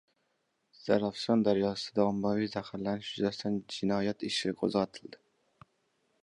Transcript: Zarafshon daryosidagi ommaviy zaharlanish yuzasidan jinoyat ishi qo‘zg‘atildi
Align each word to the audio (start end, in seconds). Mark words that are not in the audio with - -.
Zarafshon 0.85 1.43
daryosidagi 1.47 2.03
ommaviy 2.05 2.49
zaharlanish 2.55 3.11
yuzasidan 3.19 3.61
jinoyat 3.77 4.27
ishi 4.31 4.55
qo‘zg‘atildi 4.63 5.23